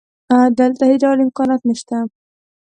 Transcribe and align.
دلته 0.59 0.83
هېڅ 0.91 0.99
ډول 1.03 1.17
امکانات 1.25 1.61
نشته 1.69 1.97